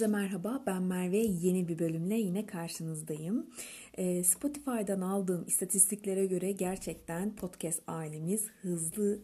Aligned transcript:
Herkese 0.00 0.18
merhaba, 0.18 0.62
ben 0.66 0.82
Merve. 0.82 1.18
Yeni 1.18 1.68
bir 1.68 1.78
bölümle 1.78 2.14
yine 2.14 2.46
karşınızdayım. 2.46 3.50
Ee, 3.94 4.24
Spotify'dan 4.24 5.00
aldığım 5.00 5.44
istatistiklere 5.46 6.26
göre 6.26 6.52
gerçekten 6.52 7.36
podcast 7.36 7.82
ailemiz 7.86 8.46
hızlı 8.62 9.18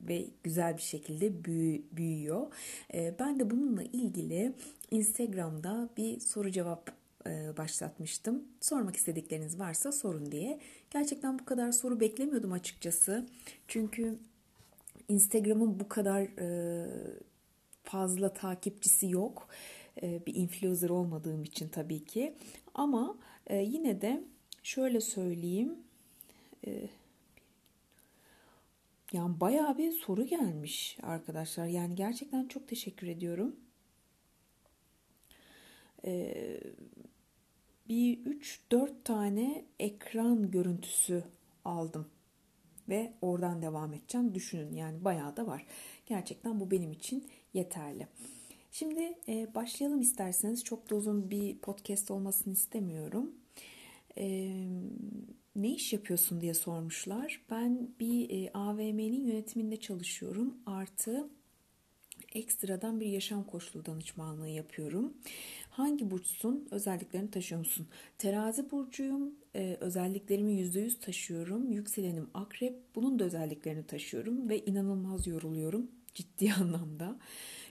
ve 0.00 0.26
güzel 0.44 0.76
bir 0.76 0.82
şekilde 0.82 1.44
büyüyor. 1.96 2.46
Ee, 2.94 3.14
ben 3.18 3.40
de 3.40 3.50
bununla 3.50 3.82
ilgili 3.82 4.52
Instagram'da 4.90 5.88
bir 5.96 6.20
soru 6.20 6.50
cevap 6.50 6.90
e, 7.26 7.56
başlatmıştım. 7.56 8.44
Sormak 8.60 8.96
istedikleriniz 8.96 9.58
varsa 9.58 9.92
sorun 9.92 10.32
diye. 10.32 10.60
Gerçekten 10.90 11.38
bu 11.38 11.44
kadar 11.44 11.72
soru 11.72 12.00
beklemiyordum 12.00 12.52
açıkçası. 12.52 13.26
Çünkü 13.68 14.18
Instagram'ın 15.08 15.80
bu 15.80 15.88
kadar 15.88 16.22
e, 16.22 16.86
fazla 17.84 18.32
takipçisi 18.32 19.10
yok. 19.10 19.48
E, 20.02 20.26
bir 20.26 20.34
influencer 20.34 20.88
olmadığım 20.88 21.44
için 21.44 21.68
tabii 21.68 22.04
ki. 22.04 22.34
Ama 22.74 23.18
e, 23.46 23.56
yine 23.56 24.00
de 24.00 24.24
şöyle 24.62 25.00
söyleyeyim. 25.00 25.76
E, 26.66 26.88
yani 29.12 29.40
bayağı 29.40 29.78
bir 29.78 29.92
soru 29.92 30.26
gelmiş 30.26 30.98
arkadaşlar. 31.02 31.66
Yani 31.66 31.94
gerçekten 31.94 32.48
çok 32.48 32.68
teşekkür 32.68 33.06
ediyorum. 33.06 33.56
Bir 37.88 38.18
3-4 38.70 38.90
tane 39.04 39.64
ekran 39.80 40.50
görüntüsü 40.50 41.24
aldım 41.64 42.06
ve 42.88 43.12
oradan 43.22 43.62
devam 43.62 43.94
edeceğim. 43.94 44.34
Düşünün 44.34 44.74
yani 44.74 45.04
bayağı 45.04 45.36
da 45.36 45.46
var. 45.46 45.66
Gerçekten 46.06 46.60
bu 46.60 46.70
benim 46.70 46.92
için 46.92 47.28
yeterli. 47.54 48.08
Şimdi 48.72 49.14
e, 49.28 49.54
başlayalım 49.54 50.00
isterseniz. 50.00 50.64
Çok 50.64 50.90
da 50.90 50.94
uzun 50.94 51.30
bir 51.30 51.58
podcast 51.58 52.10
olmasını 52.10 52.52
istemiyorum. 52.52 53.34
E, 54.18 54.54
ne 55.56 55.74
iş 55.74 55.92
yapıyorsun 55.92 56.40
diye 56.40 56.54
sormuşlar. 56.54 57.40
Ben 57.50 57.90
bir 58.00 58.30
e, 58.30 58.50
AVM'nin 58.54 59.24
yönetiminde 59.24 59.80
çalışıyorum. 59.80 60.54
Artı 60.66 61.28
ekstradan 62.34 63.00
bir 63.00 63.06
yaşam 63.06 63.44
koşulu 63.44 63.86
danışmanlığı 63.86 64.48
yapıyorum. 64.48 65.14
Hangi 65.70 66.10
burçsun? 66.10 66.68
Özelliklerini 66.70 67.30
taşıyor 67.30 67.58
musun? 67.58 67.88
Terazi 68.18 68.70
burcuyum. 68.70 69.34
Ee, 69.54 69.76
özelliklerimi 69.80 70.52
%100 70.52 71.00
taşıyorum. 71.00 71.72
Yükselenim 71.72 72.30
akrep. 72.34 72.78
Bunun 72.94 73.18
da 73.18 73.24
özelliklerini 73.24 73.86
taşıyorum 73.86 74.48
ve 74.48 74.64
inanılmaz 74.64 75.26
yoruluyorum 75.26 75.90
ciddi 76.14 76.52
anlamda. 76.60 77.18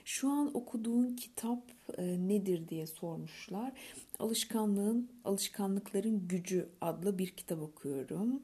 Şu 0.04 0.28
an 0.28 0.56
okuduğun 0.56 1.16
kitap 1.16 1.62
e, 1.98 2.28
nedir 2.28 2.68
diye 2.68 2.86
sormuşlar. 2.86 3.72
Alışkanlığın, 4.18 5.08
Alışkanlıkların 5.24 6.28
Gücü 6.28 6.68
adlı 6.80 7.18
bir 7.18 7.30
kitap 7.30 7.62
okuyorum. 7.62 8.42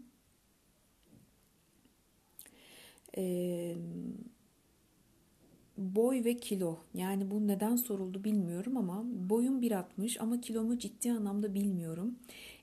Eee 3.17 3.77
boy 5.79 6.25
ve 6.25 6.37
kilo. 6.37 6.79
Yani 6.95 7.31
bu 7.31 7.47
neden 7.49 7.77
soruldu 7.77 8.25
bilmiyorum 8.25 8.77
ama 8.77 9.05
boyum 9.05 9.63
1.60 9.63 10.21
ama 10.21 10.41
kilomu 10.41 10.79
ciddi 10.79 11.13
anlamda 11.13 11.55
bilmiyorum. 11.55 12.19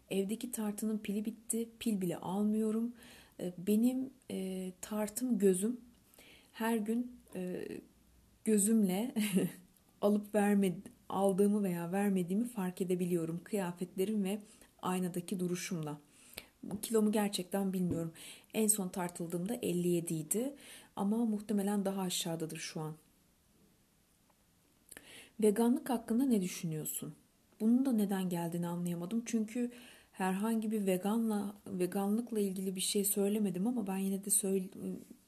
Evdeki 0.09 0.51
tartının 0.51 0.97
pili 0.97 1.25
bitti. 1.25 1.69
Pil 1.79 2.01
bile 2.01 2.17
almıyorum. 2.17 2.93
Ee, 3.39 3.53
benim 3.57 4.09
e, 4.31 4.71
tartım 4.81 5.37
gözüm. 5.37 5.77
Her 6.51 6.77
gün 6.77 7.11
e, 7.35 7.67
gözümle 8.45 9.13
alıp 10.01 10.35
verme, 10.35 10.73
aldığımı 11.09 11.63
veya 11.63 11.91
vermediğimi 11.91 12.47
fark 12.47 12.81
edebiliyorum. 12.81 13.41
Kıyafetlerim 13.43 14.23
ve 14.23 14.39
aynadaki 14.81 15.39
duruşumla. 15.39 15.99
Kilomu 16.81 17.11
gerçekten 17.11 17.73
bilmiyorum. 17.73 18.13
En 18.53 18.67
son 18.67 18.89
tartıldığımda 18.89 19.55
57 19.55 20.13
idi 20.13 20.55
ama 20.95 21.25
muhtemelen 21.25 21.85
daha 21.85 22.01
aşağıdadır 22.01 22.57
şu 22.57 22.81
an. 22.81 22.95
Veganlık 25.43 25.89
hakkında 25.89 26.25
ne 26.25 26.41
düşünüyorsun? 26.41 27.15
Bunun 27.61 27.85
da 27.85 27.91
neden 27.91 28.29
geldiğini 28.29 28.67
anlayamadım. 28.67 29.23
Çünkü 29.25 29.71
herhangi 30.11 30.71
bir 30.71 30.85
veganla 30.85 31.55
veganlıkla 31.67 32.39
ilgili 32.39 32.75
bir 32.75 32.81
şey 32.81 33.05
söylemedim 33.05 33.67
ama 33.67 33.87
ben 33.87 33.97
yine 33.97 34.25
de 34.25 34.29
söyle 34.29 34.67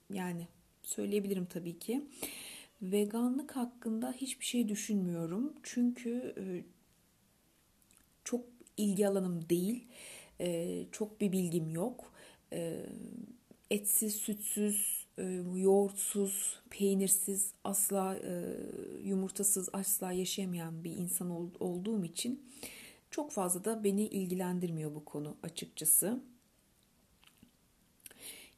yani 0.09 0.47
söyleyebilirim 0.83 1.45
tabii 1.45 1.79
ki. 1.79 2.01
Veganlık 2.81 3.55
hakkında 3.55 4.11
hiçbir 4.11 4.45
şey 4.45 4.69
düşünmüyorum. 4.69 5.53
Çünkü 5.63 6.35
e, 6.37 6.43
çok 8.23 8.45
ilgi 8.77 9.07
alanım 9.07 9.49
değil. 9.49 9.87
E, 10.39 10.85
çok 10.91 11.21
bir 11.21 11.31
bilgim 11.31 11.69
yok. 11.69 12.13
E, 12.53 12.85
etsiz, 13.71 14.15
sütsüz, 14.15 15.07
yoğurtsuz, 15.55 16.59
peynirsiz, 16.69 17.51
asla 17.63 18.17
yumurtasız 19.03 19.69
asla 19.73 20.11
yaşayamayan 20.11 20.83
bir 20.83 20.91
insan 20.91 21.29
ol, 21.29 21.49
olduğum 21.59 22.05
için 22.05 22.43
çok 23.11 23.31
fazla 23.31 23.65
da 23.65 23.83
beni 23.83 24.07
ilgilendirmiyor 24.07 24.95
bu 24.95 25.05
konu 25.05 25.37
açıkçası. 25.43 26.19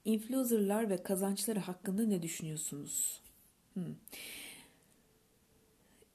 Influencerlar 0.05 0.89
ve 0.89 1.03
kazançları 1.03 1.59
hakkında 1.59 2.05
ne 2.05 2.21
düşünüyorsunuz? 2.21 3.21
Hmm. 3.73 3.95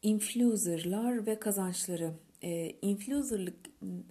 Influencerlar 0.02 1.26
ve 1.26 1.38
kazançları. 1.38 2.12
E, 2.42 2.76
influencerlık 2.82 3.54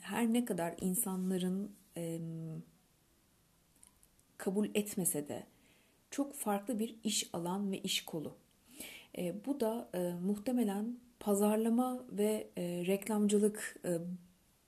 her 0.01 0.33
ne 0.33 0.45
kadar 0.45 0.75
insanların 0.81 1.71
kabul 4.37 4.67
etmese 4.73 5.27
de 5.27 5.43
çok 6.11 6.35
farklı 6.35 6.79
bir 6.79 6.95
iş 7.03 7.29
alan 7.33 7.71
ve 7.71 7.77
iş 7.77 8.05
kolu. 8.05 8.35
E, 9.17 9.45
bu 9.45 9.59
da 9.59 9.89
e, 9.93 10.13
muhtemelen 10.25 10.97
pazarlama 11.19 12.05
ve 12.11 12.47
e, 12.57 12.85
reklamcılık 12.87 13.81
e, 13.85 13.97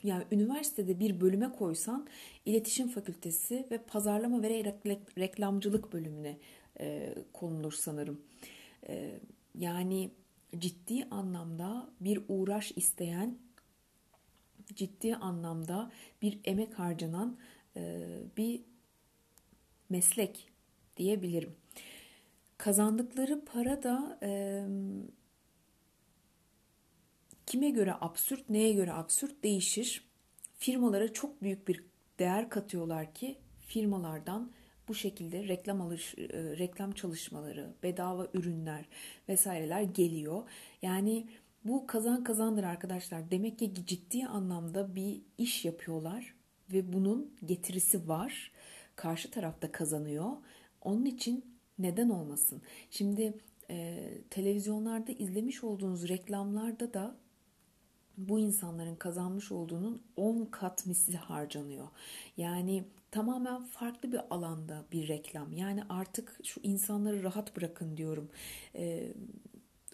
yani 0.03 0.23
üniversitede 0.31 0.99
bir 0.99 1.21
bölüme 1.21 1.51
koysan 1.51 2.07
iletişim 2.45 2.87
fakültesi 2.87 3.67
ve 3.71 3.77
pazarlama 3.77 4.41
ve 4.41 4.49
reklamcılık 5.17 5.93
bölümüne 5.93 6.37
konulur 7.33 7.71
sanırım. 7.71 8.21
Yani 9.55 10.11
ciddi 10.57 11.05
anlamda 11.11 11.89
bir 11.99 12.21
uğraş 12.27 12.71
isteyen, 12.75 13.37
ciddi 14.73 15.15
anlamda 15.15 15.91
bir 16.21 16.39
emek 16.43 16.79
harcanan 16.79 17.37
e, 17.75 18.07
bir 18.37 18.61
meslek 19.89 20.49
diyebilirim. 20.97 21.55
Kazandıkları 22.57 23.45
para 23.45 23.83
da 23.83 24.19
e, 24.23 24.63
kime 27.45 27.69
göre 27.69 27.93
absürt, 28.01 28.49
neye 28.49 28.73
göre 28.73 28.93
absürt 28.93 29.43
değişir. 29.43 30.03
Firmalara 30.57 31.13
çok 31.13 31.41
büyük 31.41 31.67
bir 31.67 31.83
değer 32.19 32.49
katıyorlar 32.49 33.13
ki 33.13 33.37
firmalardan 33.59 34.51
bu 34.87 34.95
şekilde 34.95 35.47
reklam 35.47 35.81
alış, 35.81 36.15
reklam 36.33 36.91
çalışmaları, 36.91 37.73
bedava 37.83 38.27
ürünler 38.33 38.85
vesaireler 39.29 39.81
geliyor. 39.81 40.43
Yani 40.81 41.27
bu 41.65 41.87
kazan 41.87 42.23
kazandır 42.23 42.63
arkadaşlar. 42.63 43.31
Demek 43.31 43.59
ki 43.59 43.73
ciddi 43.85 44.25
anlamda 44.25 44.95
bir 44.95 45.21
iş 45.37 45.65
yapıyorlar 45.65 46.33
ve 46.73 46.93
bunun 46.93 47.33
getirisi 47.45 48.07
var. 48.07 48.51
Karşı 48.95 49.31
tarafta 49.31 49.71
kazanıyor 49.71 50.31
onun 50.81 51.05
için 51.05 51.45
neden 51.79 52.09
olmasın? 52.09 52.61
Şimdi 52.89 53.33
e, 53.69 54.07
televizyonlarda 54.29 55.11
izlemiş 55.11 55.63
olduğunuz 55.63 56.09
reklamlarda 56.09 56.93
da 56.93 57.15
bu 58.17 58.39
insanların 58.39 58.95
kazanmış 58.95 59.51
olduğunun 59.51 60.01
10 60.15 60.45
kat 60.45 60.85
misli 60.85 61.17
harcanıyor. 61.17 61.87
Yani 62.37 62.83
tamamen 63.15 63.63
farklı 63.63 64.11
bir 64.11 64.21
alanda 64.29 64.85
bir 64.91 65.07
reklam. 65.07 65.53
Yani 65.53 65.83
artık 65.89 66.39
şu 66.43 66.59
insanları 66.63 67.23
rahat 67.23 67.57
bırakın 67.57 67.97
diyorum. 67.97 68.29
Ee, 68.75 69.13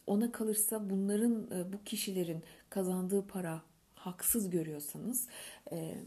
ona 0.08 0.32
kalırsa 0.32 0.90
bunların 0.90 1.52
e, 1.52 1.74
bu 1.74 1.84
kişilerin 1.84 2.44
kazandığı 2.70 3.28
para 3.28 3.62
haksız 3.96 4.50
görüyorsanız 4.50 5.28
e, 5.72 5.98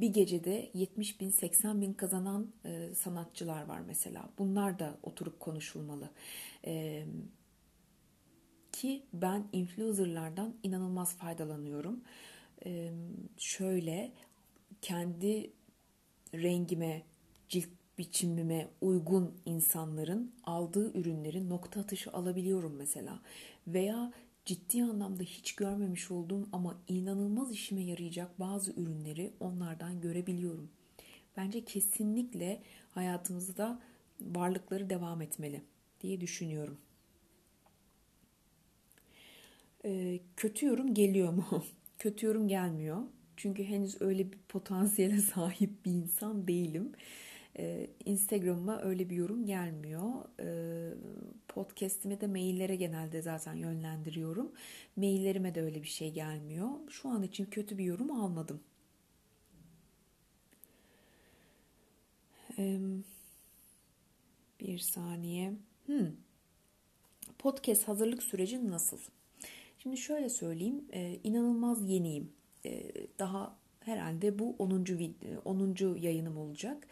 bir 0.00 0.08
gecede 0.08 0.70
70 0.74 1.20
bin 1.20 1.30
80 1.30 1.80
bin 1.80 1.92
kazanan 1.92 2.52
e, 2.64 2.94
sanatçılar 2.94 3.64
var 3.66 3.80
mesela. 3.86 4.28
Bunlar 4.38 4.78
da 4.78 4.98
oturup 5.02 5.40
konuşulmalı. 5.40 6.10
E, 6.66 7.04
ki 8.72 9.02
ben 9.12 9.44
influencerlardan 9.52 10.54
inanılmaz 10.62 11.16
faydalanıyorum. 11.16 12.04
E, 12.66 12.92
şöyle 13.38 14.12
kendi 14.82 15.52
rengime, 16.42 17.02
cilt 17.48 17.68
biçimime 17.98 18.68
uygun 18.80 19.34
insanların 19.46 20.32
aldığı 20.44 20.98
ürünleri 20.98 21.48
nokta 21.48 21.80
atışı 21.80 22.12
alabiliyorum 22.12 22.76
mesela. 22.76 23.20
Veya 23.66 24.12
ciddi 24.44 24.84
anlamda 24.84 25.22
hiç 25.22 25.54
görmemiş 25.54 26.10
olduğum 26.10 26.48
ama 26.52 26.80
inanılmaz 26.88 27.52
işime 27.52 27.82
yarayacak 27.82 28.40
bazı 28.40 28.72
ürünleri 28.72 29.32
onlardan 29.40 30.00
görebiliyorum. 30.00 30.70
Bence 31.36 31.64
kesinlikle 31.64 32.62
hayatımızda 32.90 33.80
varlıkları 34.20 34.90
devam 34.90 35.22
etmeli 35.22 35.62
diye 36.00 36.20
düşünüyorum. 36.20 36.78
Ee, 39.84 40.20
kötü 40.36 40.66
yorum 40.66 40.94
geliyor 40.94 41.32
mu? 41.32 41.44
kötü 41.98 42.26
yorum 42.26 42.48
gelmiyor. 42.48 42.98
Çünkü 43.36 43.64
henüz 43.64 44.02
öyle 44.02 44.32
bir 44.32 44.38
potansiyele 44.48 45.20
sahip 45.34 45.84
bir 45.84 45.90
insan 45.90 46.48
değilim. 46.48 46.92
Ee, 47.58 47.90
Instagram'ıma 48.04 48.82
öyle 48.82 49.10
bir 49.10 49.16
yorum 49.16 49.46
gelmiyor. 49.46 50.10
Ee, 50.40 50.94
podcast'ime 51.48 52.20
de 52.20 52.26
maillere 52.26 52.76
genelde 52.76 53.22
zaten 53.22 53.54
yönlendiriyorum. 53.54 54.52
Maillerime 54.96 55.54
de 55.54 55.62
öyle 55.62 55.82
bir 55.82 55.88
şey 55.88 56.12
gelmiyor. 56.12 56.68
Şu 56.88 57.08
an 57.08 57.22
için 57.22 57.44
kötü 57.44 57.78
bir 57.78 57.84
yorum 57.84 58.10
almadım. 58.10 58.60
Ee, 62.58 62.78
bir 64.60 64.78
saniye. 64.78 65.52
Hmm. 65.86 66.06
Podcast 67.38 67.88
hazırlık 67.88 68.22
süreci 68.22 68.70
nasıl? 68.70 68.98
Şimdi 69.78 69.96
şöyle 69.96 70.28
söyleyeyim. 70.28 70.84
E, 70.92 71.20
inanılmaz 71.24 71.90
yeniyim. 71.90 72.32
E, 72.66 72.92
daha 73.18 73.56
herhalde 73.80 74.38
bu 74.38 74.56
10. 74.58 74.86
10. 75.44 75.96
yayınım 75.96 76.36
olacak. 76.36 76.86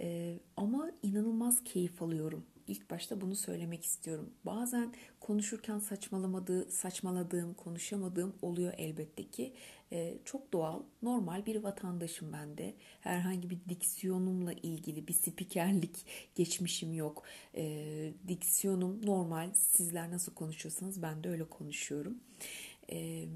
E, 0.00 0.38
ama 0.56 0.90
inanılmaz 1.02 1.64
keyif 1.64 2.02
alıyorum. 2.02 2.44
İlk 2.68 2.90
başta 2.90 3.20
bunu 3.20 3.36
söylemek 3.36 3.84
istiyorum. 3.84 4.30
Bazen 4.46 4.92
konuşurken 5.20 5.78
saçmalamadığı, 5.78 6.70
saçmaladığım, 6.70 7.54
konuşamadığım 7.54 8.34
oluyor 8.42 8.72
elbette 8.76 9.30
ki. 9.30 9.52
E, 9.92 10.18
çok 10.24 10.52
doğal, 10.52 10.82
normal 11.02 11.46
bir 11.46 11.56
vatandaşım 11.56 12.32
ben 12.32 12.58
de. 12.58 12.74
Herhangi 13.00 13.50
bir 13.50 13.58
diksiyonumla 13.68 14.52
ilgili 14.52 15.08
bir 15.08 15.12
spikerlik 15.12 16.06
geçmişim 16.34 16.94
yok. 16.94 17.22
E, 17.54 18.12
diksiyonum 18.28 19.06
normal. 19.06 19.54
Sizler 19.54 20.10
nasıl 20.10 20.34
konuşuyorsanız 20.34 21.02
ben 21.02 21.24
de 21.24 21.28
öyle 21.28 21.44
konuşuyorum. 21.44 22.18
E, 22.92 23.26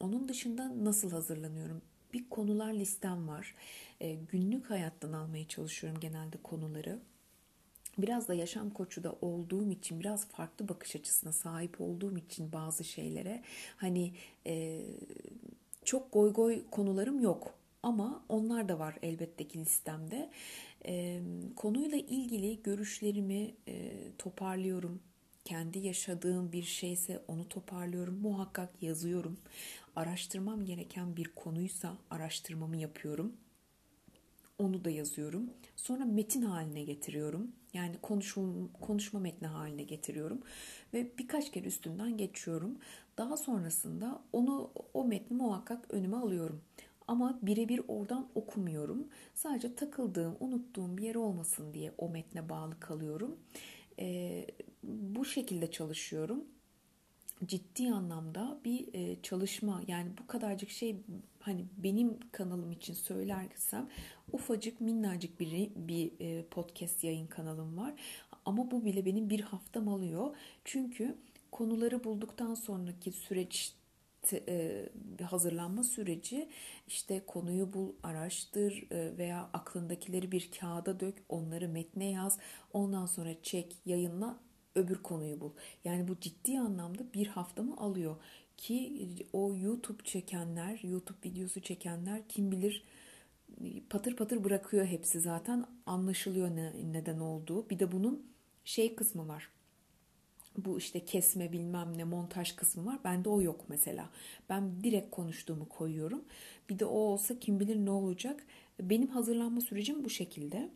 onun 0.00 0.28
dışında 0.28 0.84
nasıl 0.84 1.10
hazırlanıyorum? 1.10 1.82
Bir 2.12 2.28
konular 2.30 2.72
listem 2.72 3.28
var. 3.28 3.54
E, 4.00 4.14
günlük 4.14 4.70
hayattan 4.70 5.12
almaya 5.12 5.48
çalışıyorum 5.48 6.00
genelde 6.00 6.36
konuları 6.42 6.98
biraz 7.98 8.28
da 8.28 8.34
yaşam 8.34 8.70
koçu 8.70 9.04
da 9.04 9.16
olduğum 9.20 9.70
için 9.70 10.00
biraz 10.00 10.28
farklı 10.28 10.68
bakış 10.68 10.96
açısına 10.96 11.32
sahip 11.32 11.80
olduğum 11.80 12.18
için 12.18 12.52
bazı 12.52 12.84
şeylere 12.84 13.42
hani 13.76 14.12
e, 14.46 14.82
çok 15.84 16.12
goy 16.12 16.32
goy 16.32 16.62
konularım 16.70 17.20
yok 17.20 17.54
ama 17.82 18.24
onlar 18.28 18.68
da 18.68 18.78
var 18.78 18.98
elbette 19.02 19.48
ki 19.48 19.58
listemde. 19.58 20.30
E, 20.86 21.20
konuyla 21.56 21.98
ilgili 21.98 22.62
görüşlerimi 22.62 23.54
e, 23.68 23.92
toparlıyorum. 24.18 25.00
Kendi 25.48 25.78
yaşadığım 25.78 26.52
bir 26.52 26.62
şeyse 26.62 27.22
onu 27.28 27.48
toparlıyorum. 27.48 28.14
Muhakkak 28.14 28.82
yazıyorum. 28.82 29.38
Araştırmam 29.96 30.64
gereken 30.64 31.16
bir 31.16 31.28
konuysa 31.36 31.96
araştırmamı 32.10 32.76
yapıyorum. 32.76 33.32
Onu 34.58 34.84
da 34.84 34.90
yazıyorum. 34.90 35.50
Sonra 35.76 36.04
metin 36.04 36.42
haline 36.42 36.84
getiriyorum. 36.84 37.52
Yani 37.74 37.96
konuşum, 38.02 38.70
konuşma 38.80 39.20
metni 39.20 39.46
haline 39.46 39.82
getiriyorum. 39.82 40.42
Ve 40.94 41.12
birkaç 41.18 41.52
kere 41.52 41.66
üstünden 41.66 42.16
geçiyorum. 42.16 42.78
Daha 43.18 43.36
sonrasında 43.36 44.22
onu 44.32 44.70
o 44.94 45.04
metni 45.04 45.36
muhakkak 45.36 45.94
önüme 45.94 46.16
alıyorum. 46.16 46.60
Ama 47.06 47.38
birebir 47.42 47.80
oradan 47.88 48.28
okumuyorum. 48.34 49.08
Sadece 49.34 49.74
takıldığım, 49.74 50.36
unuttuğum 50.40 50.98
bir 50.98 51.02
yer 51.02 51.14
olmasın 51.14 51.74
diye 51.74 51.92
o 51.98 52.08
metne 52.08 52.48
bağlı 52.48 52.80
kalıyorum. 52.80 53.36
Ee, 53.98 54.46
bu 54.82 55.24
şekilde 55.24 55.70
çalışıyorum. 55.70 56.44
Ciddi 57.46 57.90
anlamda 57.90 58.60
bir 58.64 58.94
e, 58.94 59.22
çalışma 59.22 59.82
yani 59.88 60.10
bu 60.22 60.26
kadarcık 60.26 60.70
şey 60.70 60.96
hani 61.40 61.64
benim 61.76 62.18
kanalım 62.32 62.72
için 62.72 62.94
söylersem 62.94 63.88
ufacık 64.32 64.80
minnacık 64.80 65.40
bir, 65.40 65.70
bir 65.76 66.12
e, 66.20 66.44
podcast 66.50 67.04
yayın 67.04 67.26
kanalım 67.26 67.76
var. 67.76 67.94
Ama 68.44 68.70
bu 68.70 68.84
bile 68.84 69.04
benim 69.04 69.30
bir 69.30 69.40
haftam 69.40 69.88
alıyor. 69.88 70.36
Çünkü 70.64 71.14
konuları 71.52 72.04
bulduktan 72.04 72.54
sonraki 72.54 73.12
süreç 73.12 73.77
e, 74.36 74.88
hazırlanma 75.24 75.82
süreci 75.82 76.48
işte 76.86 77.22
konuyu 77.26 77.72
bul, 77.72 77.92
araştır 78.02 78.86
e, 78.90 79.18
veya 79.18 79.50
aklındakileri 79.52 80.32
bir 80.32 80.50
kağıda 80.60 81.00
dök, 81.00 81.14
onları 81.28 81.68
metne 81.68 82.10
yaz, 82.10 82.38
ondan 82.72 83.06
sonra 83.06 83.42
çek, 83.42 83.76
yayınla 83.86 84.40
öbür 84.74 85.02
konuyu 85.02 85.40
bul. 85.40 85.50
Yani 85.84 86.08
bu 86.08 86.20
ciddi 86.20 86.60
anlamda 86.60 87.12
bir 87.14 87.26
haftamı 87.26 87.76
alıyor 87.76 88.16
ki 88.56 89.08
o 89.32 89.54
YouTube 89.56 90.04
çekenler, 90.04 90.80
YouTube 90.82 91.18
videosu 91.24 91.60
çekenler 91.60 92.28
kim 92.28 92.50
bilir 92.50 92.84
patır 93.90 94.16
patır 94.16 94.44
bırakıyor 94.44 94.86
hepsi 94.86 95.20
zaten 95.20 95.66
anlaşılıyor 95.86 96.56
ne, 96.56 96.72
neden 96.92 97.18
olduğu. 97.18 97.70
Bir 97.70 97.78
de 97.78 97.92
bunun 97.92 98.26
şey 98.64 98.94
kısmı 98.94 99.28
var. 99.28 99.48
Bu 100.64 100.78
işte 100.78 101.04
kesme 101.04 101.52
bilmem 101.52 101.98
ne 101.98 102.04
montaj 102.04 102.52
kısmı 102.56 102.86
var. 102.86 102.98
Bende 103.04 103.28
o 103.28 103.42
yok 103.42 103.64
mesela. 103.68 104.10
Ben 104.48 104.84
direkt 104.84 105.10
konuştuğumu 105.10 105.68
koyuyorum. 105.68 106.24
Bir 106.70 106.78
de 106.78 106.84
o 106.84 106.98
olsa 106.98 107.38
kim 107.38 107.60
bilir 107.60 107.76
ne 107.76 107.90
olacak. 107.90 108.46
Benim 108.80 109.08
hazırlanma 109.08 109.60
sürecim 109.60 110.04
bu 110.04 110.10
şekilde. 110.10 110.70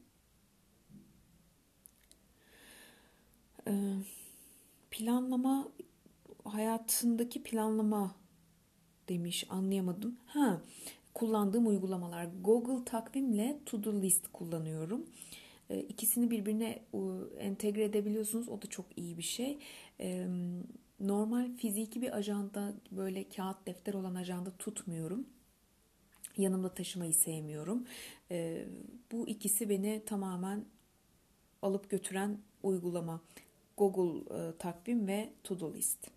Ee, 3.68 3.72
planlama 4.90 5.68
hayatındaki 6.44 7.42
planlama 7.42 8.14
demiş 9.08 9.46
anlayamadım. 9.48 10.16
Ha 10.26 10.62
kullandığım 11.14 11.66
uygulamalar 11.66 12.28
Google 12.40 12.84
takvimle 12.84 13.58
To 13.66 13.84
Do 13.84 13.92
List 14.02 14.28
kullanıyorum. 14.32 15.06
Ee, 15.72 15.80
ikisini 15.80 16.30
birbirine 16.30 16.82
entegre 17.38 17.84
edebiliyorsunuz. 17.84 18.48
O 18.48 18.62
da 18.62 18.66
çok 18.66 18.86
iyi 18.98 19.18
bir 19.18 19.22
şey. 19.22 19.58
Ee, 20.00 20.26
normal 21.00 21.56
fiziki 21.56 22.02
bir 22.02 22.16
ajanda 22.16 22.74
böyle 22.90 23.28
kağıt 23.28 23.66
defter 23.66 23.94
olan 23.94 24.14
ajanda 24.14 24.50
tutmuyorum. 24.58 25.26
Yanımda 26.36 26.74
taşımayı 26.74 27.14
sevmiyorum. 27.14 27.86
Bu 29.12 29.28
ikisi 29.28 29.68
beni 29.68 30.02
tamamen 30.06 30.64
alıp 31.62 31.90
götüren 31.90 32.38
uygulama. 32.62 33.20
Google 33.76 34.34
e, 34.36 34.58
takvim 34.58 35.06
ve 35.06 35.32
to-do 35.44 35.74
list. 35.74 36.10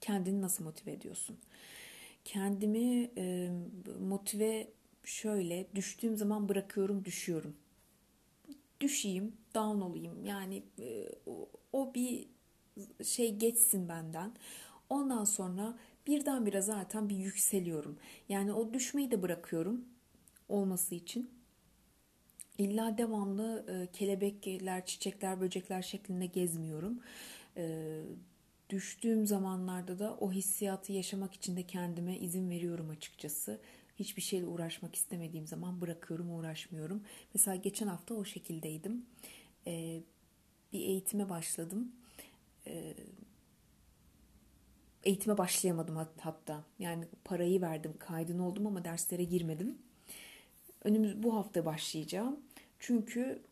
Kendini 0.00 0.40
nasıl 0.42 0.64
motive 0.64 0.92
ediyorsun? 0.92 1.36
Kendimi 2.24 3.10
e, 3.16 3.50
motive 4.00 4.68
şöyle 5.04 5.66
düştüğüm 5.74 6.16
zaman 6.16 6.48
bırakıyorum, 6.48 7.04
düşüyorum. 7.04 7.56
Düşeyim, 8.80 9.32
down 9.54 9.80
olayım. 9.80 10.24
Yani 10.26 10.62
e, 10.78 11.08
o, 11.72 11.94
bir 11.94 12.26
şey 13.04 13.36
geçsin 13.36 13.88
benden. 13.88 14.32
Ondan 14.90 15.24
sonra 15.24 15.78
birdenbire 16.06 16.60
zaten 16.62 17.08
bir 17.08 17.16
yükseliyorum. 17.16 17.98
Yani 18.28 18.52
o 18.52 18.74
düşmeyi 18.74 19.10
de 19.10 19.22
bırakıyorum 19.22 19.84
olması 20.48 20.94
için. 20.94 21.30
İlla 22.58 22.98
devamlı 22.98 23.64
e, 23.68 23.92
kelebekler, 23.92 24.86
çiçekler, 24.86 25.40
böcekler 25.40 25.82
şeklinde 25.82 26.26
gezmiyorum. 26.26 27.00
E, 27.56 28.00
düştüğüm 28.70 29.26
zamanlarda 29.26 29.98
da 29.98 30.16
o 30.20 30.32
hissiyatı 30.32 30.92
yaşamak 30.92 31.34
için 31.34 31.56
de 31.56 31.62
kendime 31.62 32.18
izin 32.18 32.50
veriyorum 32.50 32.90
açıkçası. 32.90 33.60
Hiçbir 33.98 34.22
şeyle 34.22 34.46
uğraşmak 34.46 34.94
istemediğim 34.94 35.46
zaman 35.46 35.80
bırakıyorum, 35.80 36.34
uğraşmıyorum. 36.34 37.02
Mesela 37.34 37.56
geçen 37.56 37.86
hafta 37.86 38.14
o 38.14 38.24
şekildeydim. 38.24 39.06
E, 39.66 40.02
bir 40.72 40.80
eğitime 40.80 41.28
başladım. 41.28 41.92
E, 42.66 42.94
eğitime 45.04 45.38
başlayamadım 45.38 46.06
hatta. 46.20 46.64
Yani 46.78 47.04
parayı 47.24 47.60
verdim, 47.60 47.94
kaydın 47.98 48.38
oldum 48.38 48.66
ama 48.66 48.84
derslere 48.84 49.24
girmedim. 49.24 49.78
Önümüz 50.84 51.22
bu 51.22 51.34
hafta 51.34 51.64
başlayacağım. 51.64 52.40
Çünkü 52.78 53.42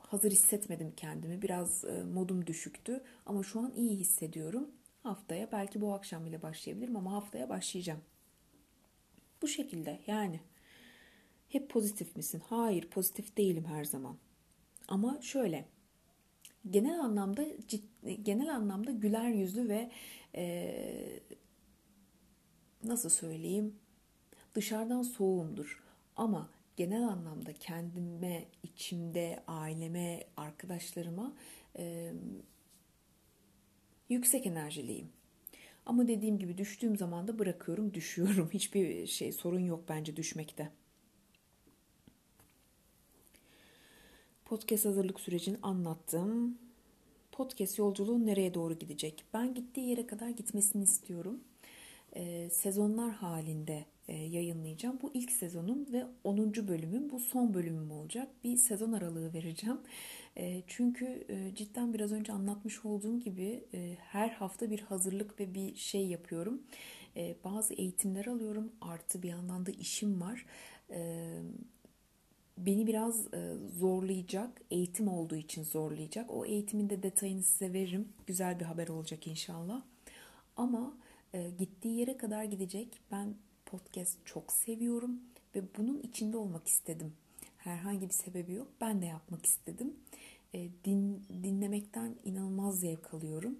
hazır 0.00 0.30
hissetmedim 0.30 0.92
kendimi. 0.96 1.42
Biraz 1.42 1.84
e, 1.84 2.02
modum 2.02 2.46
düşüktü 2.46 3.02
ama 3.26 3.42
şu 3.42 3.60
an 3.60 3.72
iyi 3.76 3.96
hissediyorum. 3.96 4.70
Haftaya 5.02 5.52
belki 5.52 5.80
bu 5.80 5.94
akşam 5.94 6.26
bile 6.26 6.42
başlayabilirim 6.42 6.96
ama 6.96 7.12
haftaya 7.12 7.48
başlayacağım. 7.48 8.00
Bu 9.42 9.48
şekilde 9.48 10.00
yani. 10.06 10.40
Hep 11.48 11.70
pozitif 11.70 12.16
misin? 12.16 12.42
Hayır, 12.48 12.90
pozitif 12.90 13.36
değilim 13.36 13.64
her 13.64 13.84
zaman. 13.84 14.16
Ama 14.88 15.20
şöyle. 15.22 15.68
genel 16.70 17.00
anlamda 17.00 17.44
ciddi, 17.68 18.22
genel 18.24 18.54
anlamda 18.54 18.90
güler 18.90 19.28
yüzlü 19.28 19.68
ve 19.68 19.90
e, 20.34 21.20
nasıl 22.84 23.08
söyleyeyim 23.08 23.74
dışarıdan 24.54 25.02
soğuğumdur. 25.02 25.82
Ama 26.16 26.50
genel 26.76 27.08
anlamda 27.08 27.52
kendime, 27.52 28.44
içimde, 28.62 29.42
aileme, 29.46 30.24
arkadaşlarıma 30.36 31.36
e, 31.78 32.12
yüksek 34.08 34.46
enerjiliyim. 34.46 35.12
Ama 35.86 36.08
dediğim 36.08 36.38
gibi 36.38 36.58
düştüğüm 36.58 36.96
zaman 36.96 37.28
da 37.28 37.38
bırakıyorum, 37.38 37.94
düşüyorum. 37.94 38.50
Hiçbir 38.54 39.06
şey 39.06 39.32
sorun 39.32 39.60
yok 39.60 39.84
bence 39.88 40.16
düşmekte. 40.16 40.70
Podcast 44.44 44.84
hazırlık 44.84 45.20
sürecini 45.20 45.56
anlattım. 45.62 46.58
Podcast 47.32 47.78
yolculuğu 47.78 48.26
nereye 48.26 48.54
doğru 48.54 48.78
gidecek? 48.78 49.24
Ben 49.34 49.54
gittiği 49.54 49.88
yere 49.88 50.06
kadar 50.06 50.28
gitmesini 50.28 50.82
istiyorum. 50.82 51.40
Ee, 52.16 52.48
sezonlar 52.52 53.10
halinde 53.10 53.84
yayınlayacağım. 54.14 54.98
Bu 55.02 55.10
ilk 55.14 55.32
sezonum 55.32 55.92
ve 55.92 56.06
10. 56.24 56.54
bölümüm. 56.54 57.10
Bu 57.10 57.20
son 57.20 57.54
bölümüm 57.54 57.90
olacak. 57.90 58.28
Bir 58.44 58.56
sezon 58.56 58.92
aralığı 58.92 59.32
vereceğim. 59.32 59.78
E, 60.36 60.62
çünkü 60.66 61.24
e, 61.28 61.54
cidden 61.54 61.94
biraz 61.94 62.12
önce 62.12 62.32
anlatmış 62.32 62.84
olduğum 62.84 63.20
gibi 63.20 63.64
her 63.98 64.28
hafta 64.28 64.70
bir 64.70 64.80
hazırlık 64.80 65.40
ve 65.40 65.54
bir 65.54 65.74
şey 65.74 66.06
yapıyorum. 66.06 66.62
Bazı 67.44 67.74
eğitimler 67.74 68.26
alıyorum. 68.26 68.72
Artı 68.80 69.22
bir 69.22 69.28
yandan 69.28 69.66
da 69.66 69.70
işim 69.70 70.20
var. 70.20 70.46
Beni 72.58 72.86
biraz 72.86 73.28
zorlayacak. 73.78 74.60
Eğitim 74.70 75.08
olduğu 75.08 75.36
için 75.36 75.62
zorlayacak. 75.62 76.30
O 76.30 76.46
eğitimin 76.46 76.90
de 76.90 77.02
detayını 77.02 77.42
size 77.42 77.72
veririm. 77.72 78.08
Güzel 78.26 78.60
bir 78.60 78.64
haber 78.64 78.88
olacak 78.88 79.26
inşallah. 79.26 79.82
Ama 80.56 80.94
gittiği 81.58 81.98
yere 81.98 82.16
kadar 82.16 82.44
gidecek. 82.44 83.00
Ben 83.10 83.34
podcast 83.70 84.18
çok 84.24 84.52
seviyorum 84.52 85.20
ve 85.54 85.62
bunun 85.76 86.00
içinde 86.00 86.36
olmak 86.36 86.68
istedim. 86.68 87.12
Herhangi 87.58 88.08
bir 88.08 88.14
sebebi 88.14 88.52
yok. 88.52 88.68
Ben 88.80 89.02
de 89.02 89.06
yapmak 89.06 89.46
istedim. 89.46 89.96
E, 90.54 90.68
din, 90.84 91.26
dinlemekten 91.42 92.16
inanılmaz 92.24 92.80
zevk 92.80 93.14
alıyorum. 93.14 93.58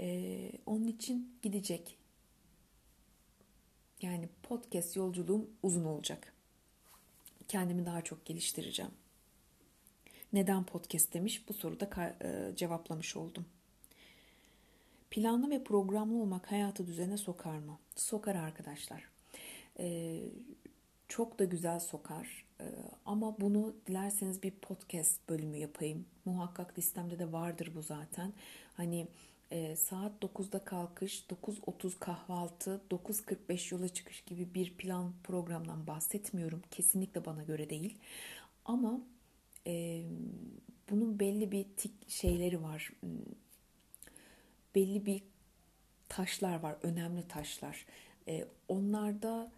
E, 0.00 0.50
onun 0.66 0.86
için 0.86 1.38
gidecek. 1.42 1.98
Yani 4.02 4.28
podcast 4.42 4.96
yolculuğum 4.96 5.50
uzun 5.62 5.84
olacak. 5.84 6.34
Kendimi 7.48 7.86
daha 7.86 8.02
çok 8.02 8.26
geliştireceğim. 8.26 8.92
Neden 10.32 10.64
podcast 10.64 11.14
demiş? 11.14 11.48
Bu 11.48 11.54
soruda 11.54 12.16
e, 12.22 12.56
cevaplamış 12.56 13.16
oldum. 13.16 13.46
Planlı 15.10 15.50
ve 15.50 15.64
programlı 15.64 16.18
olmak 16.18 16.52
hayatı 16.52 16.86
düzene 16.86 17.16
sokar 17.16 17.58
mı? 17.58 17.78
Sokar 17.96 18.34
arkadaşlar 18.34 19.13
e, 19.78 20.20
çok 21.08 21.38
da 21.38 21.44
güzel 21.44 21.80
sokar. 21.80 22.44
E, 22.60 22.64
ama 23.06 23.40
bunu 23.40 23.74
dilerseniz 23.86 24.42
bir 24.42 24.50
podcast 24.50 25.28
bölümü 25.28 25.56
yapayım. 25.56 26.06
Muhakkak 26.24 26.78
listemde 26.78 27.18
de 27.18 27.32
vardır 27.32 27.72
bu 27.74 27.82
zaten. 27.82 28.32
Hani 28.74 29.06
e, 29.50 29.76
saat 29.76 30.12
9'da 30.22 30.64
kalkış, 30.64 31.24
9.30 31.30 31.98
kahvaltı, 31.98 32.80
9.45 32.90 33.74
yola 33.74 33.88
çıkış 33.88 34.20
gibi 34.20 34.54
bir 34.54 34.76
plan 34.76 35.12
programdan 35.24 35.86
bahsetmiyorum. 35.86 36.62
Kesinlikle 36.70 37.24
bana 37.24 37.42
göre 37.42 37.70
değil. 37.70 37.98
Ama 38.64 39.00
e, 39.66 40.02
bunun 40.90 41.20
belli 41.20 41.52
bir 41.52 41.66
tik 41.76 42.10
şeyleri 42.10 42.62
var. 42.62 42.92
Hmm, 43.00 43.10
belli 44.74 45.06
bir 45.06 45.22
taşlar 46.08 46.60
var, 46.60 46.76
önemli 46.82 47.28
taşlar. 47.28 47.86
E, 48.28 48.44
onlarda 48.68 49.52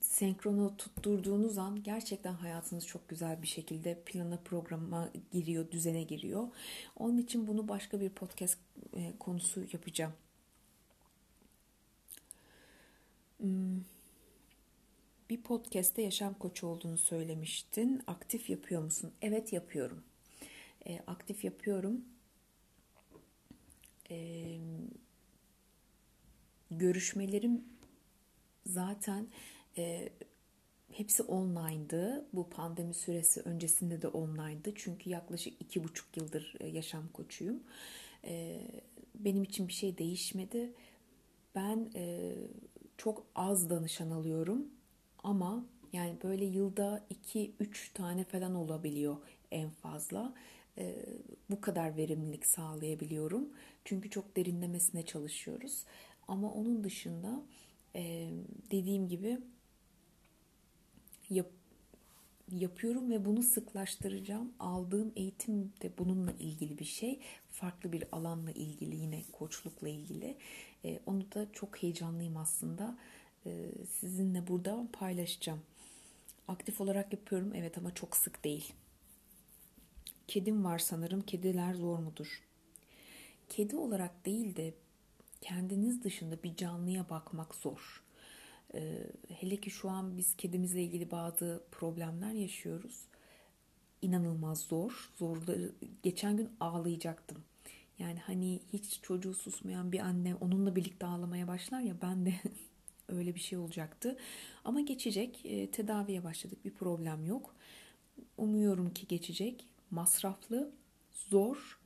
senkronu 0.00 0.76
tutturduğunuz 0.76 1.58
an 1.58 1.82
gerçekten 1.82 2.34
hayatınız 2.34 2.86
çok 2.86 3.08
güzel 3.08 3.42
bir 3.42 3.46
şekilde 3.46 4.02
plana 4.06 4.36
programa 4.36 5.10
giriyor, 5.32 5.70
düzene 5.70 6.02
giriyor. 6.02 6.48
Onun 6.96 7.18
için 7.18 7.46
bunu 7.46 7.68
başka 7.68 8.00
bir 8.00 8.10
podcast 8.10 8.58
e, 8.96 9.12
konusu 9.18 9.60
yapacağım. 9.72 10.12
Hmm. 13.40 13.80
Bir 15.30 15.42
podcast'te 15.42 16.02
yaşam 16.02 16.34
koçu 16.34 16.66
olduğunu 16.66 16.98
söylemiştin. 16.98 18.02
Aktif 18.06 18.50
yapıyor 18.50 18.82
musun? 18.82 19.12
Evet 19.22 19.52
yapıyorum. 19.52 20.04
E, 20.86 21.00
aktif 21.06 21.44
yapıyorum. 21.44 22.04
E, 24.10 24.58
görüşmelerim 26.70 27.64
zaten 28.66 29.26
e, 29.78 30.08
hepsi 30.92 31.22
online'dı. 31.22 32.26
Bu 32.32 32.50
pandemi 32.50 32.94
süresi 32.94 33.40
öncesinde 33.40 34.02
de 34.02 34.08
online'dı. 34.08 34.72
Çünkü 34.74 35.10
yaklaşık 35.10 35.54
iki 35.60 35.84
buçuk 35.84 36.16
yıldır 36.16 36.54
e, 36.60 36.66
yaşam 36.66 37.08
koçuyum. 37.08 37.62
E, 38.24 38.60
benim 39.14 39.42
için 39.42 39.68
bir 39.68 39.72
şey 39.72 39.98
değişmedi. 39.98 40.72
Ben 41.54 41.90
e, 41.94 42.32
çok 42.96 43.26
az 43.34 43.70
danışan 43.70 44.10
alıyorum 44.10 44.68
ama 45.22 45.64
yani 45.92 46.16
böyle 46.22 46.44
yılda 46.44 47.04
2-3 47.34 47.92
tane 47.94 48.24
falan 48.24 48.54
olabiliyor 48.54 49.16
en 49.50 49.70
fazla. 49.70 50.34
E, 50.78 50.96
bu 51.50 51.60
kadar 51.60 51.96
verimlilik 51.96 52.46
sağlayabiliyorum. 52.46 53.48
Çünkü 53.84 54.10
çok 54.10 54.36
derinlemesine 54.36 55.06
çalışıyoruz. 55.06 55.84
Ama 56.28 56.52
onun 56.52 56.84
dışında 56.84 57.42
e, 57.96 58.30
dediğim 58.70 59.08
gibi 59.08 59.38
yap, 61.32 61.50
yapıyorum 62.50 63.10
ve 63.10 63.24
bunu 63.24 63.42
sıklaştıracağım. 63.42 64.52
Aldığım 64.58 65.12
eğitim 65.16 65.72
de 65.82 65.92
bununla 65.98 66.32
ilgili 66.32 66.78
bir 66.78 66.84
şey. 66.84 67.20
Farklı 67.50 67.92
bir 67.92 68.04
alanla 68.12 68.50
ilgili 68.50 68.96
yine 68.96 69.22
koçlukla 69.32 69.88
ilgili. 69.88 70.36
E, 70.84 71.00
onu 71.06 71.32
da 71.34 71.52
çok 71.52 71.82
heyecanlıyım 71.82 72.36
aslında. 72.36 72.98
E, 73.46 73.70
sizinle 73.90 74.48
burada 74.48 74.86
paylaşacağım. 74.92 75.60
Aktif 76.48 76.80
olarak 76.80 77.12
yapıyorum 77.12 77.52
evet 77.54 77.78
ama 77.78 77.94
çok 77.94 78.16
sık 78.16 78.44
değil. 78.44 78.72
Kedim 80.28 80.64
var 80.64 80.78
sanırım. 80.78 81.20
Kediler 81.20 81.74
zor 81.74 81.98
mudur? 81.98 82.42
Kedi 83.48 83.76
olarak 83.76 84.26
değil 84.26 84.56
de 84.56 84.74
kendiniz 85.40 86.04
dışında 86.04 86.42
bir 86.42 86.56
canlıya 86.56 87.10
bakmak 87.10 87.54
zor. 87.54 88.02
Ee, 88.74 89.06
hele 89.28 89.56
ki 89.56 89.70
şu 89.70 89.90
an 89.90 90.18
biz 90.18 90.36
kedimizle 90.36 90.82
ilgili 90.82 91.10
bazı 91.10 91.62
problemler 91.70 92.32
yaşıyoruz. 92.32 93.04
İnanılmaz 94.02 94.60
zor. 94.60 95.10
Zorları 95.16 95.72
geçen 96.02 96.36
gün 96.36 96.50
ağlayacaktım. 96.60 97.44
Yani 97.98 98.18
hani 98.18 98.60
hiç 98.72 99.00
çocuğu 99.02 99.34
susmayan 99.34 99.92
bir 99.92 99.98
anne 99.98 100.34
onunla 100.34 100.76
birlikte 100.76 101.06
ağlamaya 101.06 101.48
başlar 101.48 101.80
ya 101.80 101.94
ben 102.02 102.26
de 102.26 102.34
öyle 103.08 103.34
bir 103.34 103.40
şey 103.40 103.58
olacaktı. 103.58 104.16
Ama 104.64 104.80
geçecek. 104.80 105.40
E, 105.44 105.70
tedaviye 105.70 106.24
başladık. 106.24 106.64
Bir 106.64 106.70
problem 106.70 107.24
yok. 107.26 107.54
Umuyorum 108.38 108.94
ki 108.94 109.08
geçecek. 109.08 109.66
Masraflı, 109.90 110.70
zor 111.10 111.80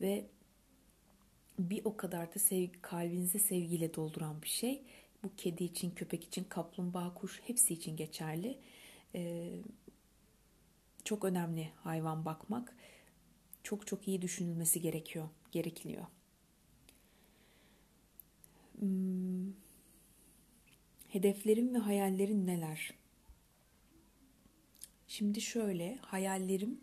ve 0.00 0.26
bir 1.58 1.84
o 1.84 1.96
kadar 1.96 2.34
da 2.34 2.38
sevgi, 2.38 2.82
kalbinizi 2.82 3.38
sevgiyle 3.38 3.94
dolduran 3.94 4.42
bir 4.42 4.48
şey. 4.48 4.82
Bu 5.24 5.30
kedi 5.36 5.64
için, 5.64 5.90
köpek 5.90 6.24
için, 6.24 6.44
kaplumbağa, 6.44 7.14
kuş 7.14 7.40
hepsi 7.44 7.74
için 7.74 7.96
geçerli. 7.96 8.58
Ee, 9.14 9.60
çok 11.04 11.24
önemli 11.24 11.70
hayvan 11.76 12.24
bakmak. 12.24 12.76
Çok 13.62 13.86
çok 13.86 14.08
iyi 14.08 14.22
düşünülmesi 14.22 14.80
gerekiyor, 14.80 15.28
gerekliyor. 15.52 16.06
Hmm. 18.78 19.52
Hedeflerin 21.08 21.74
ve 21.74 21.78
hayallerin 21.78 22.46
neler? 22.46 22.94
Şimdi 25.08 25.40
şöyle, 25.40 25.96
hayallerim 25.96 26.80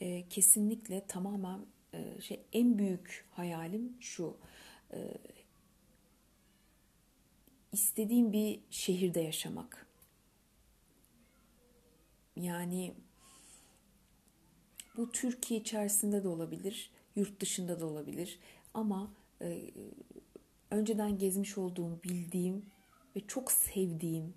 e, 0.00 0.28
kesinlikle 0.28 1.06
tamamen 1.06 1.60
e, 1.94 2.20
şey 2.20 2.40
en 2.52 2.78
büyük 2.78 3.24
hayalim 3.30 3.96
şu. 4.00 4.36
E, 4.92 4.98
istediğim 7.72 8.32
bir 8.32 8.60
şehirde 8.70 9.20
yaşamak. 9.20 9.86
Yani 12.36 12.94
bu 14.96 15.12
Türkiye 15.12 15.60
içerisinde 15.60 16.24
de 16.24 16.28
olabilir, 16.28 16.90
yurt 17.16 17.40
dışında 17.40 17.80
da 17.80 17.86
olabilir. 17.86 18.38
Ama 18.74 19.14
e, 19.42 19.70
önceden 20.70 21.18
gezmiş 21.18 21.58
olduğum, 21.58 22.02
bildiğim 22.04 22.66
ve 23.16 23.20
çok 23.26 23.52
sevdiğim, 23.52 24.34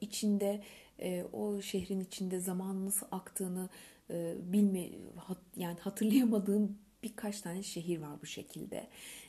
içinde 0.00 0.62
e, 1.00 1.24
o 1.32 1.62
şehrin 1.62 2.00
içinde 2.00 2.40
zaman 2.40 2.86
nasıl 2.86 3.06
aktığını 3.10 3.68
e, 4.10 4.34
bilme 4.52 4.90
hat, 5.16 5.38
yani 5.56 5.78
hatırlayamadığım 5.78 6.78
birkaç 7.02 7.40
tane 7.40 7.62
şehir 7.62 7.98
var 7.98 8.22
bu 8.22 8.26
şekilde. 8.26 8.88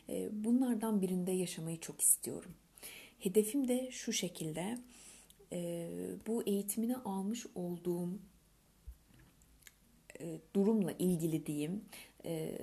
E, 0.09 0.29
bunlardan 0.31 1.01
birinde 1.01 1.31
yaşamayı 1.31 1.79
çok 1.79 2.01
istiyorum. 2.01 2.51
Hedefim 3.21 3.67
de 3.67 3.91
şu 3.91 4.13
şekilde. 4.13 4.77
E, 5.51 5.89
bu 6.27 6.43
eğitimini 6.43 6.97
almış 6.97 7.45
olduğum 7.55 8.09
e, 10.19 10.39
durumla 10.55 10.91
ilgili 10.91 11.45
diyeyim. 11.45 11.85
E, 12.25 12.57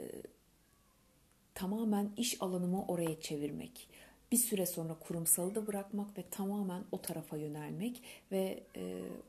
tamamen 1.55 2.11
iş 2.17 2.43
alanımı 2.43 2.87
oraya 2.87 3.21
çevirmek. 3.21 3.89
Bir 4.33 4.37
süre 4.37 4.67
sonra 4.67 4.95
kurumsalı 4.95 5.55
da 5.55 5.67
bırakmak 5.67 6.19
ve 6.19 6.25
tamamen 6.31 6.85
o 6.93 7.03
tarafa 7.03 7.37
yönelmek 7.37 8.03
ve 8.33 8.63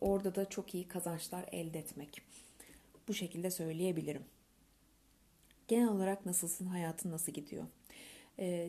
orada 0.02 0.36
da 0.36 0.50
çok 0.50 0.76
iyi 0.76 0.88
kazançlar 0.88 1.46
elde 1.52 1.80
etmek. 1.80 2.22
Bu 3.08 3.14
şekilde 3.14 3.52
söyleyebilirim. 3.52 4.24
Genel 5.68 5.88
olarak 5.88 6.26
nasılsın, 6.26 6.66
hayatın 6.66 7.12
nasıl 7.12 7.32
gidiyor? 7.32 7.66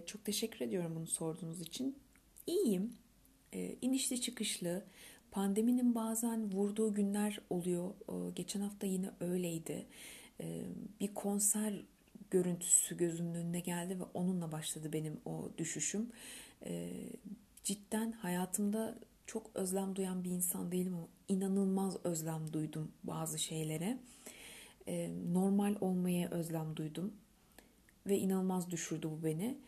Çok 0.06 0.24
teşekkür 0.24 0.60
ediyorum 0.60 0.92
bunu 0.96 1.06
sorduğunuz 1.06 1.60
için. 1.60 1.96
İyiyim, 2.50 2.92
ee, 3.52 3.76
inişli 3.82 4.20
çıkışlı. 4.20 4.84
Pandeminin 5.30 5.94
bazen 5.94 6.52
vurduğu 6.52 6.94
günler 6.94 7.40
oluyor. 7.50 7.90
Ee, 8.08 8.30
geçen 8.30 8.60
hafta 8.60 8.86
yine 8.86 9.10
öyleydi. 9.20 9.86
Ee, 10.40 10.62
bir 11.00 11.14
konser 11.14 11.74
görüntüsü 12.30 12.96
gözümün 12.96 13.34
önüne 13.34 13.60
geldi 13.60 14.00
ve 14.00 14.04
onunla 14.14 14.52
başladı 14.52 14.92
benim 14.92 15.20
o 15.24 15.50
düşüşüm. 15.58 16.10
Ee, 16.64 16.90
cidden 17.64 18.12
hayatımda 18.12 18.98
çok 19.26 19.50
özlem 19.54 19.96
duyan 19.96 20.24
bir 20.24 20.30
insan 20.30 20.72
değilim 20.72 20.94
ama 20.94 21.08
inanılmaz 21.28 21.96
özlem 22.04 22.52
duydum 22.52 22.92
bazı 23.04 23.38
şeylere. 23.38 23.98
Ee, 24.88 25.10
normal 25.32 25.76
olmaya 25.80 26.30
özlem 26.30 26.76
duydum 26.76 27.12
ve 28.06 28.18
inanılmaz 28.18 28.70
düşürdü 28.70 29.08
bu 29.10 29.24
beni. 29.24 29.58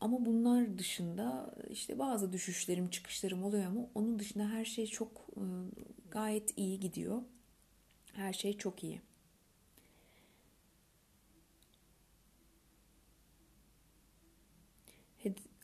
Ama 0.00 0.26
bunlar 0.26 0.78
dışında 0.78 1.54
işte 1.70 1.98
bazı 1.98 2.32
düşüşlerim, 2.32 2.90
çıkışlarım 2.90 3.44
oluyor 3.44 3.64
ama 3.64 3.80
onun 3.94 4.18
dışında 4.18 4.48
her 4.48 4.64
şey 4.64 4.86
çok 4.86 5.10
e, 5.36 5.42
gayet 6.10 6.58
iyi 6.58 6.80
gidiyor. 6.80 7.22
Her 8.12 8.32
şey 8.32 8.58
çok 8.58 8.84
iyi. 8.84 9.00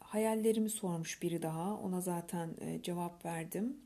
Hayallerimi 0.01 0.71
sormuş 0.71 1.23
biri 1.23 1.43
daha. 1.43 1.75
Ona 1.75 2.01
zaten 2.01 2.55
e, 2.61 2.83
cevap 2.83 3.25
verdim. 3.25 3.77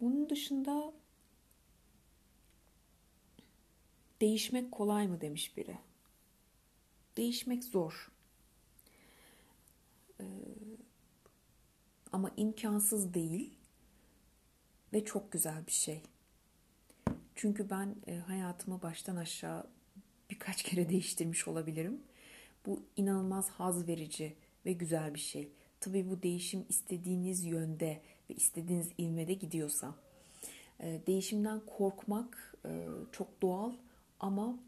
Bunun 0.00 0.30
dışında 0.30 0.92
değişmek 4.20 4.72
kolay 4.72 5.08
mı 5.08 5.20
demiş 5.20 5.56
biri. 5.56 5.76
Değişmek 7.16 7.64
zor. 7.64 8.10
Ee, 10.20 10.24
ama 12.12 12.30
imkansız 12.36 13.14
değil 13.14 13.54
ve 14.92 15.04
çok 15.04 15.32
güzel 15.32 15.66
bir 15.66 15.72
şey. 15.72 16.02
Çünkü 17.34 17.70
ben 17.70 17.96
e, 18.06 18.16
hayatımı 18.16 18.82
baştan 18.82 19.16
aşağı 19.16 19.66
birkaç 20.30 20.62
kere 20.62 20.88
değiştirmiş 20.88 21.48
olabilirim. 21.48 22.02
Bu 22.66 22.82
inanılmaz 22.96 23.50
haz 23.50 23.88
verici 23.88 24.36
ve 24.66 24.72
güzel 24.72 25.14
bir 25.14 25.20
şey. 25.20 25.52
Tabii 25.80 26.10
bu 26.10 26.22
değişim 26.22 26.66
istediğiniz 26.68 27.44
yönde 27.44 28.02
ve 28.30 28.34
istediğiniz 28.34 28.88
ilmede 28.98 29.34
gidiyorsa. 29.34 29.94
E, 30.80 31.00
değişimden 31.06 31.60
korkmak 31.66 32.54
e, 32.64 32.86
çok 33.12 33.42
doğal 33.42 33.72
ama 34.20 34.58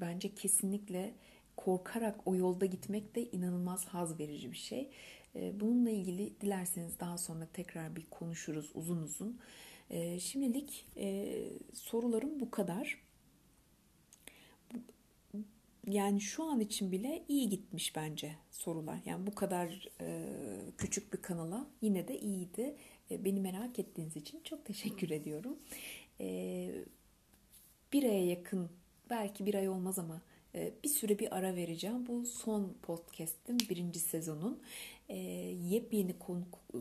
bence 0.00 0.34
kesinlikle 0.34 1.14
korkarak 1.64 2.26
o 2.26 2.34
yolda 2.34 2.66
gitmek 2.66 3.14
de 3.14 3.30
inanılmaz 3.30 3.84
haz 3.84 4.18
verici 4.18 4.52
bir 4.52 4.56
şey. 4.56 4.90
E, 5.34 5.60
bununla 5.60 5.90
ilgili 5.90 6.40
dilerseniz 6.40 7.00
daha 7.00 7.18
sonra 7.18 7.46
tekrar 7.52 7.96
bir 7.96 8.06
konuşuruz 8.10 8.70
uzun 8.74 9.02
uzun. 9.02 9.40
Şimdilik 10.18 10.86
sorularım 11.72 12.40
bu 12.40 12.50
kadar 12.50 12.98
yani 15.86 16.20
şu 16.20 16.44
an 16.44 16.60
için 16.60 16.92
bile 16.92 17.24
iyi 17.28 17.48
gitmiş 17.48 17.96
bence 17.96 18.32
sorular. 18.50 18.98
Yani 19.04 19.26
bu 19.26 19.34
kadar 19.34 19.88
e, 20.00 20.26
küçük 20.78 21.12
bir 21.12 21.22
kanala 21.22 21.66
yine 21.82 22.08
de 22.08 22.20
iyiydi. 22.20 22.76
E, 23.10 23.24
beni 23.24 23.40
merak 23.40 23.78
ettiğiniz 23.78 24.16
için 24.16 24.40
çok 24.44 24.64
teşekkür 24.64 25.10
ediyorum. 25.10 25.58
E, 26.20 26.70
bir 27.92 28.02
aya 28.02 28.26
yakın, 28.26 28.70
belki 29.10 29.46
bir 29.46 29.54
ay 29.54 29.68
olmaz 29.68 29.98
ama 29.98 30.14
e, 30.14 30.29
bir 30.54 30.88
süre 30.88 31.18
bir 31.18 31.36
ara 31.36 31.56
vereceğim. 31.56 32.06
Bu 32.06 32.26
son 32.26 32.74
podcast'im, 32.82 33.58
birinci 33.58 33.98
sezonun. 34.00 34.62
E, 35.08 35.16
yepyeni 35.68 36.14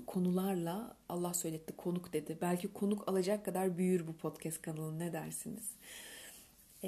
konularla, 0.08 0.95
Allah 1.10 1.34
söyletti 1.34 1.73
konuk 1.77 2.13
dedi. 2.13 2.38
Belki 2.41 2.67
konuk 2.67 3.08
alacak 3.08 3.45
kadar 3.45 3.77
büyür 3.77 4.08
bu 4.08 4.13
podcast 4.13 4.62
kanalı 4.62 4.99
ne 4.99 5.13
dersiniz? 5.13 5.71
e, 6.84 6.88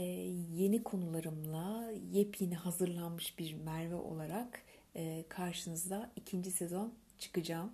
yeni 0.53 0.83
konularımla 0.83 1.91
yepyeni 2.11 2.55
hazırlanmış 2.55 3.39
bir 3.39 3.53
Merve 3.53 3.95
olarak 3.95 4.63
e, 4.95 5.25
karşınızda 5.29 6.11
ikinci 6.15 6.51
sezon 6.51 6.93
çıkacağım. 7.19 7.71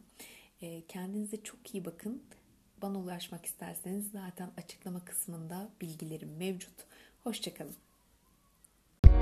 Kendinize 0.88 1.44
çok 1.44 1.76
iyi 1.76 1.86
bakın. 1.86 2.24
Bana 2.82 3.00
ulaşmak 3.00 3.46
isterseniz 3.46 4.12
zaten 4.12 4.52
açıklama 4.58 5.06
kısmında 5.06 5.70
bilgilerim 5.82 6.38
mevcut. 6.38 6.86
Hoşçakalın. 7.24 7.87